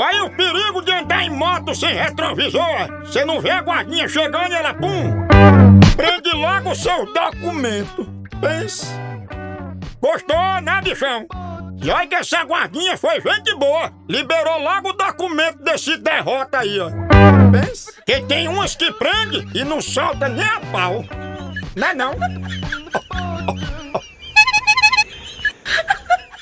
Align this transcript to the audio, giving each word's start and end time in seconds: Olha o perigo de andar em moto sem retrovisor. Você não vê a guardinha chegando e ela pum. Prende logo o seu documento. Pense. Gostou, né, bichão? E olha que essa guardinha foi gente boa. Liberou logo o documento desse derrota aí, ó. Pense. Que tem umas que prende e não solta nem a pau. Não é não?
Olha 0.00 0.26
o 0.26 0.30
perigo 0.30 0.80
de 0.80 0.92
andar 0.92 1.24
em 1.24 1.30
moto 1.30 1.74
sem 1.74 1.92
retrovisor. 1.92 3.00
Você 3.00 3.24
não 3.24 3.40
vê 3.40 3.50
a 3.50 3.60
guardinha 3.60 4.08
chegando 4.08 4.52
e 4.52 4.54
ela 4.54 4.72
pum. 4.72 5.26
Prende 5.96 6.30
logo 6.36 6.70
o 6.70 6.74
seu 6.76 7.04
documento. 7.12 8.08
Pense. 8.40 8.86
Gostou, 10.00 10.60
né, 10.62 10.80
bichão? 10.84 11.26
E 11.82 11.90
olha 11.90 12.06
que 12.06 12.14
essa 12.14 12.44
guardinha 12.44 12.96
foi 12.96 13.20
gente 13.20 13.52
boa. 13.56 13.92
Liberou 14.08 14.62
logo 14.62 14.90
o 14.90 14.92
documento 14.92 15.64
desse 15.64 15.96
derrota 15.96 16.60
aí, 16.60 16.78
ó. 16.78 16.90
Pense. 17.50 18.00
Que 18.06 18.20
tem 18.20 18.46
umas 18.46 18.76
que 18.76 18.92
prende 18.92 19.48
e 19.52 19.64
não 19.64 19.82
solta 19.82 20.28
nem 20.28 20.46
a 20.46 20.60
pau. 20.70 21.04
Não 21.74 21.88
é 21.88 21.94
não? 21.94 22.12